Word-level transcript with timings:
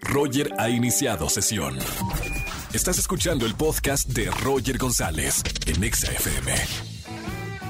Roger 0.00 0.52
ha 0.58 0.68
iniciado 0.68 1.28
sesión. 1.28 1.76
Estás 2.72 2.98
escuchando 2.98 3.46
el 3.46 3.54
podcast 3.54 4.08
de 4.08 4.30
Roger 4.42 4.78
González 4.78 5.42
en 5.66 5.82
Exa 5.82 6.12
FM. 6.12 6.52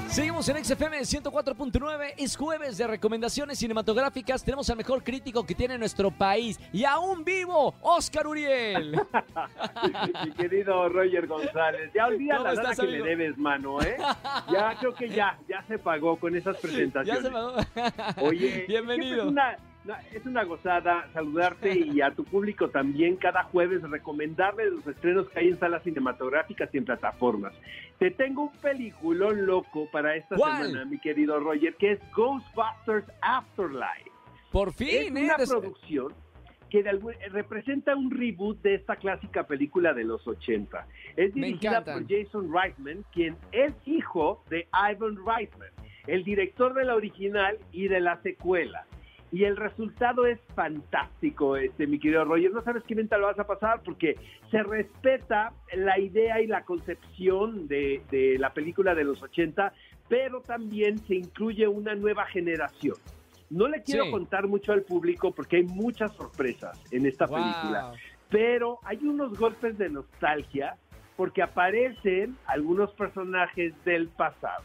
Seguimos 0.07 0.49
en 0.49 0.63
XFM 0.63 0.99
104.9. 0.99 2.15
Es 2.17 2.35
jueves 2.35 2.77
de 2.77 2.85
recomendaciones 2.85 3.57
cinematográficas. 3.59 4.43
Tenemos 4.43 4.69
al 4.69 4.75
mejor 4.75 5.03
crítico 5.05 5.45
que 5.45 5.55
tiene 5.55 5.77
nuestro 5.77 6.11
país 6.11 6.59
y 6.73 6.83
aún 6.83 7.23
vivo, 7.23 7.75
Oscar 7.81 8.27
Uriel. 8.27 8.91
Mi 10.25 10.31
querido 10.33 10.89
Roger 10.89 11.27
González, 11.27 11.91
ya 11.95 12.07
olvida 12.07 12.37
¿Cómo 12.37 12.47
la 12.49 12.53
estás, 12.53 12.79
que 12.79 12.87
le 12.87 13.01
debes, 13.03 13.37
mano, 13.37 13.81
¿eh? 13.81 13.95
Ya 14.51 14.75
creo 14.77 14.93
que 14.93 15.07
ya, 15.09 15.39
ya 15.47 15.63
se 15.67 15.79
pagó 15.79 16.17
con 16.17 16.35
esas 16.35 16.55
ya 16.57 16.61
presentaciones. 16.61 17.23
se 17.23 17.29
me... 17.29 18.27
Oye, 18.27 18.65
bienvenido. 18.67 19.31
Es 19.81 19.85
una, 19.85 19.95
no, 19.97 20.07
es 20.11 20.25
una 20.25 20.43
gozada 20.43 21.07
saludarte 21.13 21.77
y 21.79 22.01
a 22.01 22.11
tu 22.11 22.23
público 22.23 22.69
también 22.69 23.15
cada 23.15 23.43
jueves 23.43 23.81
recomendarles 23.81 24.71
los 24.73 24.87
estrenos 24.87 25.29
que 25.29 25.39
hay 25.39 25.47
en 25.49 25.59
salas 25.59 25.83
cinematográficas 25.83 26.69
y 26.73 26.77
en 26.77 26.85
plataformas. 26.85 27.53
Te 27.99 28.11
tengo 28.11 28.43
un 28.43 28.51
peliculón 28.57 29.45
loco 29.45 29.87
para 29.91 30.15
esta 30.15 30.35
¿Cuál? 30.35 30.67
semana, 30.67 30.85
mi 30.85 30.99
querido 30.99 31.39
Roger, 31.39 31.75
que 31.75 31.93
es 31.93 31.99
Ghostbusters 32.15 33.05
Afterlife. 33.21 34.09
Por 34.51 34.69
Es 34.69 34.75
fin, 34.75 35.17
¿eh? 35.17 35.23
una 35.25 35.37
Des- 35.37 35.49
producción 35.49 36.13
que 36.69 36.83
de 36.83 36.89
algún- 36.89 37.13
representa 37.31 37.95
un 37.95 38.09
reboot 38.11 38.61
de 38.61 38.75
esta 38.75 38.95
clásica 38.95 39.43
película 39.45 39.93
de 39.93 40.03
los 40.05 40.25
80. 40.27 40.87
Es 41.17 41.33
dirigida 41.33 41.83
por 41.83 42.07
Jason 42.07 42.49
Reitman, 42.53 43.03
quien 43.11 43.35
es 43.51 43.73
hijo 43.85 44.43
de 44.49 44.67
Ivan 44.89 45.17
Reitman, 45.25 45.69
el 46.07 46.23
director 46.23 46.73
de 46.73 46.85
la 46.85 46.95
original 46.95 47.57
y 47.73 47.87
de 47.89 47.99
la 47.99 48.21
secuela. 48.21 48.85
Y 49.31 49.45
el 49.45 49.55
resultado 49.55 50.25
es 50.25 50.39
fantástico, 50.55 51.55
este, 51.55 51.87
mi 51.87 51.99
querido 51.99 52.25
Roger. 52.25 52.51
No 52.51 52.61
sabes 52.63 52.83
qué 52.83 52.95
venta 52.95 53.17
lo 53.17 53.27
vas 53.27 53.39
a 53.39 53.47
pasar 53.47 53.81
porque 53.83 54.15
se 54.49 54.61
respeta 54.61 55.53
la 55.73 55.97
idea 55.99 56.41
y 56.41 56.47
la 56.47 56.63
concepción 56.65 57.67
de, 57.67 58.01
de 58.11 58.37
la 58.37 58.51
película 58.53 58.93
de 58.93 59.05
los 59.05 59.21
80, 59.21 59.73
pero 60.09 60.41
también 60.41 60.99
se 61.07 61.15
incluye 61.15 61.65
una 61.67 61.95
nueva 61.95 62.25
generación. 62.25 62.97
No 63.49 63.67
le 63.69 63.81
quiero 63.83 64.05
Sí. 64.05 64.11
contar 64.11 64.47
mucho 64.47 64.73
al 64.73 64.81
público 64.81 65.31
porque 65.31 65.57
hay 65.57 65.63
muchas 65.63 66.11
sorpresas 66.15 66.77
en 66.91 67.05
esta 67.05 67.25
Wow. 67.27 67.37
película, 67.37 67.93
pero 68.29 68.79
hay 68.83 68.97
unos 69.05 69.37
golpes 69.37 69.77
de 69.77 69.89
nostalgia 69.89 70.75
porque 71.15 71.41
aparecen 71.41 72.35
algunos 72.47 72.91
personajes 72.93 73.73
del 73.85 74.09
pasado. 74.09 74.63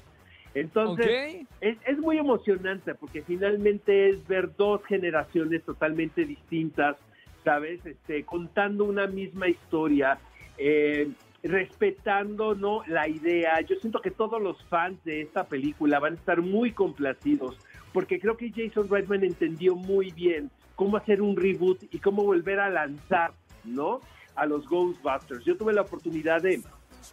Entonces, 0.57 1.47
es 1.61 1.99
muy 1.99 2.17
emocionante 2.17 2.95
porque 2.95 3.23
finalmente 3.23 4.09
es 4.09 4.27
ver 4.27 4.57
dos 4.57 4.83
generaciones 4.87 5.63
totalmente 5.65 6.25
distintas, 6.25 6.97
¿sabes? 7.45 7.85
Este, 7.85 8.25
contando 8.25 8.85
una 8.85 9.07
misma 9.07 9.49
historia, 9.49 10.19
eh, 10.57 11.11
respetando 11.43 12.55
¿no? 12.55 12.83
la 12.87 13.07
idea. 13.07 13.61
Yo 13.61 13.77
siento 13.77 14.01
que 14.01 14.11
todos 14.11 14.41
los 14.41 14.63
fans 14.65 14.97
de 15.05 15.21
esta 15.21 15.45
película 15.45 15.99
van 15.99 16.15
a 16.15 16.17
estar 16.17 16.41
muy 16.41 16.73
complacidos 16.73 17.59
porque 17.93 18.19
creo 18.19 18.37
que 18.39 18.51
Jason 18.51 18.89
Reitman 18.89 19.25
entendió 19.25 19.75
muy 19.75 20.11
bien 20.11 20.51
cómo 20.75 20.97
hacer 20.97 21.21
un 21.21 21.37
reboot 21.37 21.83
y 21.91 21.99
cómo 21.99 22.25
volver 22.25 22.61
a 22.61 22.71
lanzar, 22.71 23.33
¿no? 23.65 24.01
A 24.35 24.47
los 24.47 24.67
Ghostbusters. 24.69 25.45
Yo 25.45 25.57
tuve 25.57 25.73
la 25.73 25.83
oportunidad 25.83 26.43
de, 26.43 26.63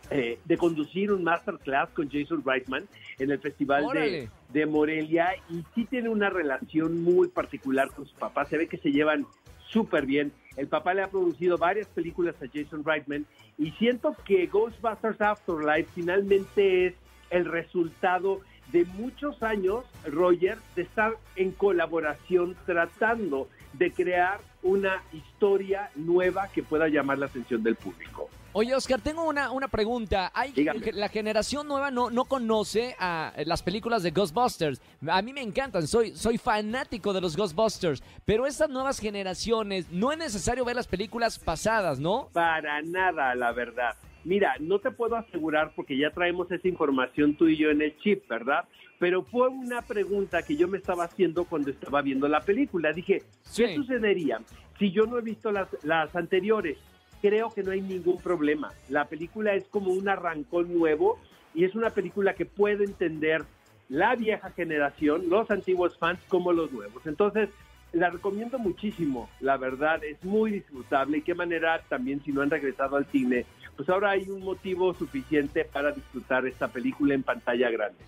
eh, 0.09 0.39
de 0.45 0.57
conducir 0.57 1.11
un 1.11 1.23
masterclass 1.23 1.89
con 1.91 2.09
Jason 2.09 2.43
Reitman 2.45 2.87
en 3.19 3.31
el 3.31 3.39
Festival 3.39 3.87
de, 3.93 4.29
de 4.49 4.65
Morelia 4.65 5.35
y 5.49 5.63
sí 5.75 5.85
tiene 5.85 6.09
una 6.09 6.29
relación 6.29 7.01
muy 7.03 7.27
particular 7.27 7.89
con 7.91 8.05
su 8.05 8.15
papá. 8.15 8.45
Se 8.45 8.57
ve 8.57 8.67
que 8.67 8.77
se 8.77 8.91
llevan 8.91 9.25
súper 9.69 10.05
bien. 10.05 10.31
El 10.55 10.67
papá 10.67 10.93
le 10.93 11.01
ha 11.01 11.07
producido 11.07 11.57
varias 11.57 11.87
películas 11.87 12.35
a 12.41 12.45
Jason 12.53 12.83
Reitman 12.85 13.25
y 13.57 13.71
siento 13.71 14.15
que 14.25 14.45
Ghostbusters 14.47 15.19
Afterlife 15.19 15.89
finalmente 15.95 16.87
es 16.87 16.93
el 17.31 17.45
resultado 17.45 18.41
de 18.71 18.85
muchos 18.85 19.41
años, 19.43 19.85
Roger, 20.05 20.57
de 20.75 20.83
estar 20.83 21.13
en 21.35 21.51
colaboración 21.51 22.55
tratando 22.65 23.49
de 23.73 23.91
crear 23.91 24.39
una 24.61 25.03
historia 25.11 25.89
nueva 25.95 26.47
que 26.47 26.63
pueda 26.63 26.87
llamar 26.87 27.17
la 27.17 27.25
atención 27.25 27.63
del 27.63 27.75
público. 27.75 28.29
Oye, 28.55 28.75
Oscar, 28.75 29.01
tengo 29.01 29.23
una, 29.27 29.51
una 29.51 29.67
pregunta. 29.67 30.31
Hay, 30.33 30.51
Dígame. 30.51 30.91
la 30.93 31.09
generación 31.09 31.67
nueva 31.67 31.89
no, 31.89 32.11
no 32.11 32.25
conoce 32.25 32.95
a 32.99 33.33
las 33.45 33.63
películas 33.63 34.03
de 34.03 34.11
Ghostbusters. 34.11 34.79
A 35.07 35.21
mí 35.23 35.33
me 35.33 35.41
encantan, 35.41 35.87
soy, 35.87 36.11
soy 36.11 36.37
fanático 36.37 37.13
de 37.13 37.21
los 37.21 37.35
Ghostbusters. 37.35 38.03
Pero 38.25 38.45
estas 38.45 38.69
nuevas 38.69 38.99
generaciones, 38.99 39.89
no 39.91 40.11
es 40.11 40.19
necesario 40.19 40.63
ver 40.65 40.75
las 40.75 40.85
películas 40.87 41.39
pasadas, 41.39 41.99
¿no? 41.99 42.29
Para 42.31 42.81
nada, 42.83 43.33
la 43.33 43.51
verdad. 43.53 43.95
Mira, 44.23 44.53
no 44.59 44.77
te 44.79 44.91
puedo 44.91 45.15
asegurar 45.15 45.73
porque 45.75 45.97
ya 45.97 46.11
traemos 46.11 46.49
esa 46.51 46.67
información 46.67 47.35
tú 47.35 47.47
y 47.47 47.57
yo 47.57 47.71
en 47.71 47.81
el 47.81 47.97
chip, 47.99 48.27
¿verdad? 48.29 48.65
Pero 48.99 49.23
fue 49.23 49.49
una 49.49 49.81
pregunta 49.81 50.43
que 50.43 50.55
yo 50.55 50.67
me 50.67 50.77
estaba 50.77 51.05
haciendo 51.05 51.43
cuando 51.45 51.71
estaba 51.71 52.03
viendo 52.03 52.27
la 52.27 52.39
película. 52.41 52.93
Dije, 52.93 53.23
¿qué 53.55 53.67
Sí. 53.67 53.75
sucedería 53.75 54.39
si 54.77 54.91
yo 54.91 55.05
no 55.07 55.17
he 55.17 55.21
visto 55.21 55.51
las, 55.51 55.67
las 55.83 56.15
anteriores? 56.15 56.77
Creo 57.23 57.53
que 57.53 57.63
no 57.63 57.71
hay 57.71 57.79
ningún 57.79 58.17
problema. 58.17 58.73
La 58.89 59.05
película 59.05 59.53
es 59.53 59.63
como 59.69 59.93
un 59.93 60.09
arrancón 60.09 60.77
nuevo 60.77 61.17
y 61.55 61.63
es 61.63 61.73
una 61.73 61.89
película 61.89 62.33
que 62.33 62.45
puede 62.45 62.83
entender 62.83 63.45
la 63.87 64.13
vieja 64.17 64.49
generación, 64.51 65.29
los 65.29 65.49
antiguos 65.49 65.97
fans 65.97 66.19
como 66.27 66.51
los 66.51 66.69
nuevos. 66.73 67.01
Entonces, 67.05 67.47
la 67.93 68.09
recomiendo 68.09 68.59
muchísimo, 68.59 69.29
la 69.39 69.55
verdad, 69.55 70.03
es 70.03 70.21
muy 70.25 70.51
disfrutable 70.51 71.19
y 71.19 71.21
qué 71.21 71.33
manera 71.33 71.81
también 71.87 72.21
si 72.25 72.33
no 72.33 72.41
han 72.41 72.49
regresado 72.49 72.97
al 72.97 73.05
cine, 73.05 73.45
pues 73.77 73.87
ahora 73.87 74.09
hay 74.09 74.29
un 74.29 74.41
motivo 74.43 74.93
suficiente 74.93 75.63
para 75.63 75.93
disfrutar 75.93 76.45
esta 76.45 76.67
película 76.67 77.13
en 77.13 77.23
pantalla 77.23 77.71
grande. 77.71 77.99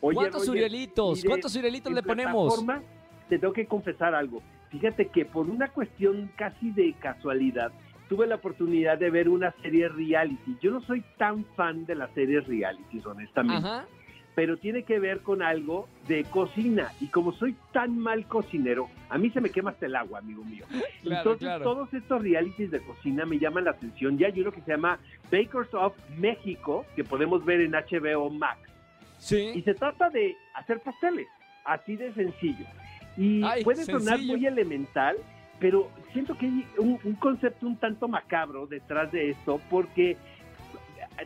Oye, 0.00 0.14
¿Cuántos 0.16 0.46
Roger, 0.48 0.70
de- 0.70 0.90
¿Cuántos 1.26 1.54
Urielitos 1.56 1.90
en 1.90 1.94
le 1.96 2.02
ponemos? 2.02 2.54
plataforma, 2.54 2.82
Te 3.28 3.38
tengo 3.38 3.52
que 3.52 3.66
confesar 3.66 4.14
algo. 4.14 4.42
Fíjate 4.70 5.08
que 5.08 5.26
por 5.26 5.48
una 5.50 5.68
cuestión 5.68 6.30
casi 6.36 6.70
de 6.70 6.92
casualidad, 6.94 7.70
tuve 8.12 8.26
la 8.26 8.34
oportunidad 8.34 8.98
de 8.98 9.08
ver 9.08 9.30
una 9.30 9.52
serie 9.62 9.88
reality. 9.88 10.54
Yo 10.60 10.70
no 10.70 10.82
soy 10.82 11.02
tan 11.16 11.46
fan 11.56 11.86
de 11.86 11.94
las 11.94 12.10
series 12.12 12.46
reality, 12.46 13.00
honestamente 13.06 13.66
Ajá. 13.66 13.86
pero 14.34 14.58
tiene 14.58 14.82
que 14.82 14.98
ver 14.98 15.20
con 15.20 15.40
algo 15.40 15.88
de 16.08 16.24
cocina. 16.24 16.92
Y 17.00 17.06
como 17.06 17.32
soy 17.32 17.56
tan 17.72 17.98
mal 17.98 18.26
cocinero, 18.26 18.90
a 19.08 19.16
mí 19.16 19.30
se 19.30 19.40
me 19.40 19.48
quema 19.48 19.70
hasta 19.70 19.86
el 19.86 19.96
agua, 19.96 20.18
amigo 20.18 20.44
mío. 20.44 20.66
Claro, 21.02 21.20
Entonces, 21.32 21.38
claro. 21.48 21.64
todos 21.64 21.94
estos 21.94 22.20
realities 22.22 22.70
de 22.70 22.80
cocina 22.80 23.24
me 23.24 23.38
llaman 23.38 23.64
la 23.64 23.70
atención. 23.70 24.18
Ya 24.18 24.26
hay 24.26 24.38
uno 24.42 24.52
que 24.52 24.60
se 24.60 24.72
llama 24.72 24.98
Bakers 25.32 25.72
of 25.72 25.94
México, 26.18 26.84
que 26.94 27.04
podemos 27.04 27.42
ver 27.46 27.62
en 27.62 27.72
HBO 27.72 28.28
Max. 28.28 28.60
Y 29.20 29.22
Sí. 29.24 29.62
se 29.64 29.72
trata 29.74 30.10
de 30.10 30.36
hacer 30.54 30.80
pasteles, 30.80 31.28
así 31.64 31.96
de 31.96 32.12
sencillo. 32.12 32.66
Y 33.16 33.42
Ay, 33.42 33.64
puede 33.64 33.84
sonar 33.86 34.18
sencillo. 34.18 34.36
muy 34.36 34.46
elemental, 34.46 35.16
pero 35.62 35.88
siento 36.12 36.36
que 36.36 36.46
hay 36.46 36.66
un, 36.76 36.98
un 37.04 37.14
concepto 37.14 37.68
un 37.68 37.76
tanto 37.76 38.08
macabro 38.08 38.66
detrás 38.66 39.12
de 39.12 39.30
esto, 39.30 39.60
porque 39.70 40.16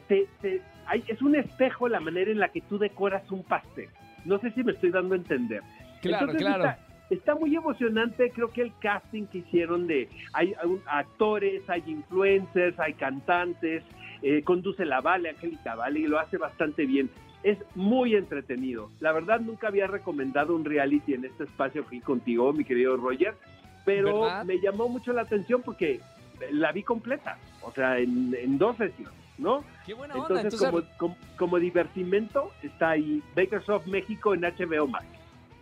te- 0.08 0.26
te- 0.42 0.60
hay- 0.86 1.02
es 1.08 1.22
un 1.22 1.34
espejo 1.36 1.88
la 1.88 2.00
manera 2.00 2.30
en 2.30 2.38
la 2.38 2.50
que 2.50 2.60
tú 2.60 2.76
decoras 2.78 3.30
un 3.32 3.42
pastel. 3.42 3.88
No 4.26 4.38
sé 4.38 4.50
si 4.50 4.62
me 4.62 4.72
estoy 4.72 4.90
dando 4.90 5.14
a 5.14 5.16
entender. 5.16 5.62
Claro, 6.02 6.26
Entonces, 6.32 6.42
claro. 6.46 6.64
Está, 6.64 6.78
está 7.08 7.34
muy 7.34 7.56
emocionante, 7.56 8.30
creo 8.30 8.50
que 8.52 8.60
el 8.60 8.72
casting 8.78 9.24
que 9.24 9.38
hicieron 9.38 9.86
de, 9.86 10.10
hay, 10.34 10.52
hay 10.62 10.80
actores, 10.86 11.62
hay 11.70 11.82
influencers, 11.86 12.78
hay 12.78 12.92
cantantes, 12.92 13.84
eh, 14.22 14.42
conduce 14.42 14.84
la 14.84 15.00
Vale, 15.00 15.30
Angélica 15.30 15.76
Vale, 15.76 16.00
y 16.00 16.06
lo 16.06 16.18
hace 16.18 16.36
bastante 16.36 16.84
bien. 16.84 17.08
Es 17.42 17.58
muy 17.74 18.16
entretenido. 18.16 18.90
La 19.00 19.12
verdad 19.12 19.40
nunca 19.40 19.68
había 19.68 19.86
recomendado 19.86 20.54
un 20.54 20.64
reality 20.64 21.14
en 21.14 21.24
este 21.24 21.44
espacio 21.44 21.84
aquí 21.86 22.00
contigo, 22.00 22.52
mi 22.52 22.64
querido 22.64 22.96
Roger, 22.98 23.34
pero 23.86 24.20
¿Verdad? 24.20 24.44
me 24.44 24.58
llamó 24.60 24.88
mucho 24.90 25.14
la 25.14 25.22
atención 25.22 25.62
porque 25.62 26.00
la 26.50 26.70
vi 26.72 26.82
completa, 26.82 27.38
o 27.62 27.72
sea, 27.72 27.98
en, 27.98 28.34
en 28.38 28.58
dos 28.58 28.76
sesiones, 28.76 29.14
¿no? 29.38 29.64
Qué 29.86 29.94
buena 29.94 30.14
onda. 30.16 30.42
Entonces, 30.42 30.60
Entonces, 30.60 30.90
como, 30.98 31.14
como, 31.14 31.16
como 31.38 31.58
divertimento, 31.58 32.52
está 32.62 32.90
ahí 32.90 33.22
Bakersoft 33.34 33.86
México 33.86 34.34
en 34.34 34.42
HBO 34.42 34.86
Max. 34.88 35.06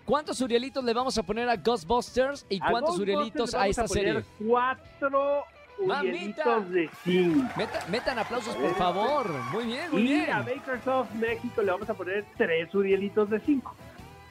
¿cuántos 0.04 0.38
Urielitos 0.43 0.84
le 0.84 0.93
vamos 0.93 1.16
a 1.16 1.22
poner 1.22 1.48
a 1.48 1.56
Ghostbusters 1.56 2.44
y 2.50 2.58
A 2.60 2.70
cuántos 2.70 2.98
Urielitos 2.98 3.54
a 3.54 3.69
esta 3.69 3.84
poner 3.87 4.04
serie? 4.22 4.25
Cuatro. 4.46 5.44
Urielitos 5.78 6.70
de 6.70 6.88
zinc. 7.02 7.56
Meta- 7.56 7.84
metan 7.90 8.19
aplausos, 8.19 8.54
por 8.54 8.75
favor. 8.76 9.28
Muy 9.52 9.64
bien, 9.64 9.90
muy 9.90 10.02
Y 10.02 10.04
bien. 10.04 10.31
a 10.31 10.43
Bakersoft 10.43 11.10
México 11.14 11.62
le 11.62 11.72
vamos 11.72 11.88
a 11.90 11.94
poner 11.94 12.25
tres 12.37 12.72
Urielitos 12.75 13.28
de 13.31 13.40
cinco. 13.40 13.75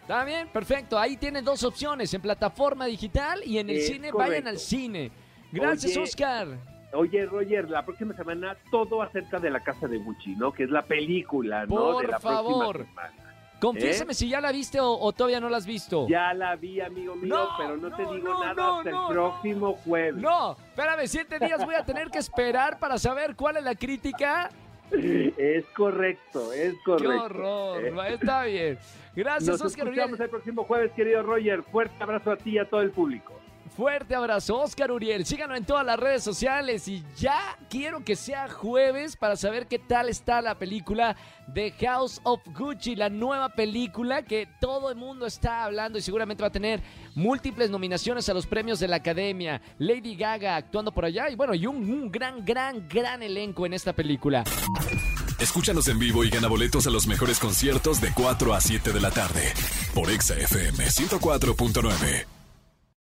Está 0.03 0.25
bien, 0.25 0.47
perfecto. 0.49 0.99
Ahí 0.99 1.15
tienen 1.17 1.43
dos 1.45 1.63
opciones, 1.63 2.13
en 2.13 2.21
plataforma 2.21 2.85
digital 2.85 3.41
y 3.45 3.57
en 3.57 3.69
el 3.69 3.77
Es 3.77 3.87
cine. 3.87 4.11
correcto. 4.11 4.31
Vayan 4.31 4.47
al 4.49 4.57
cine. 4.59 5.11
Gracias, 5.51 5.93
Oye, 5.93 6.03
Oscar. 6.03 6.47
Oye, 6.93 7.25
Roger, 7.25 7.69
la 7.69 7.83
próxima 7.85 8.13
semana 8.15 8.55
todo 8.69 9.01
acerca 9.01 9.39
de 9.39 9.49
la 9.49 9.61
casa 9.63 9.87
de 9.87 9.97
Gucci, 9.99 10.35
¿no? 10.35 10.51
Que 10.51 10.63
es 10.63 10.69
la 10.69 10.81
película, 10.83 11.65
¿no? 11.65 11.75
Por 11.75 12.05
de 12.05 12.11
la 12.11 12.19
favor. 12.19 12.75
próxima 12.75 13.01
semana. 13.09 13.23
Confiéseme 13.61 14.13
si 14.13 14.27
ya 14.27 14.41
la 14.41 14.51
viste 14.51 14.81
o, 14.81 14.91
o 14.99 15.13
todavía 15.13 15.39
no 15.39 15.47
la 15.47 15.55
has 15.55 15.65
visto. 15.65 16.05
Ya 16.09 16.33
la 16.33 16.57
vi, 16.57 16.81
amigo 16.81 17.15
mío, 17.15 17.33
No, 17.33 17.49
pero 17.57 17.77
no, 17.77 17.95
te 17.95 18.01
digo 18.03 18.17
no, 18.33 18.43
nada 18.43 18.77
hasta 18.79 18.89
el 18.89 18.95
próximo 19.07 19.73
jueves. 19.85 20.21
No, 20.21 20.51
espérame, 20.51 21.07
siete 21.07 21.39
días 21.39 21.63
voy 21.65 21.75
a 21.75 21.85
tener 21.85 22.09
que 22.09 22.19
esperar 22.19 22.77
para 22.77 22.97
saber 22.97 23.37
cuál 23.37 23.55
es 23.57 23.63
la 23.63 23.73
crítica. 23.75 24.49
Es 25.37 25.65
correcto, 25.75 26.53
es 26.53 26.73
Qué 26.73 26.79
correcto. 26.85 27.23
horror, 27.23 27.85
Eh, 27.85 28.13
está 28.13 28.43
bien. 28.45 28.77
Gracias, 29.15 29.47
Nos 29.49 29.61
Oscar 29.61 29.87
escuchamos 29.87 30.13
Uriel. 30.13 30.23
el 30.23 30.29
próximo 30.29 30.63
jueves, 30.63 30.91
querido 30.93 31.23
Roger. 31.23 31.63
Fuerte 31.63 31.95
abrazo 31.99 32.31
a 32.31 32.37
ti 32.37 32.51
y 32.51 32.57
a 32.59 32.69
todo 32.69 32.81
el 32.81 32.91
público. 32.91 33.33
Fuerte 33.75 34.13
abrazo, 34.13 34.59
Oscar 34.59 34.91
Uriel. 34.91 35.25
Síganlo 35.25 35.55
en 35.55 35.65
todas 35.65 35.83
las 35.83 35.99
redes 35.99 36.23
sociales 36.23 36.87
y 36.87 37.03
ya 37.17 37.57
quiero 37.71 38.03
que 38.03 38.15
sea 38.15 38.47
jueves 38.47 39.15
para 39.15 39.35
saber 39.35 39.67
qué 39.67 39.79
tal 39.79 40.09
está 40.09 40.41
la 40.41 40.59
película 40.59 41.15
de 41.47 41.71
House 41.71 42.21
of 42.23 42.41
Gucci, 42.53 42.95
la 42.95 43.09
nueva 43.09 43.49
película 43.49 44.21
que 44.21 44.47
todo 44.61 44.91
el 44.91 44.95
mundo 44.95 45.25
está 45.25 45.63
hablando 45.63 45.97
y 45.97 46.03
seguramente 46.03 46.43
va 46.43 46.49
a 46.49 46.51
tener 46.51 46.83
múltiples 47.15 47.71
nominaciones 47.71 48.29
a 48.29 48.35
los 48.35 48.45
premios 48.45 48.79
de 48.79 48.87
la 48.87 48.97
Academia. 48.97 49.59
Lady 49.79 50.15
Gaga 50.15 50.55
actuando 50.55 50.91
por 50.91 51.05
allá 51.05 51.29
y 51.31 51.35
bueno, 51.35 51.55
y 51.55 51.65
un, 51.65 51.77
un 51.77 52.11
gran, 52.11 52.45
gran, 52.45 52.87
gran 52.87 53.23
elenco 53.23 53.65
en 53.65 53.73
esta 53.73 53.93
película. 53.93 54.43
Escúchanos 55.39 55.87
en 55.87 55.97
vivo 55.97 56.23
y 56.23 56.29
gana 56.29 56.47
boletos 56.47 56.85
a 56.85 56.91
los 56.91 57.07
mejores 57.07 57.39
conciertos 57.39 57.99
de 57.99 58.11
4 58.13 58.53
a 58.53 58.61
7 58.61 58.93
de 58.93 59.01
la 59.01 59.09
tarde 59.09 59.51
por 59.95 60.11
Exa 60.11 60.35
FM 60.35 60.85
104.9. 60.85 62.32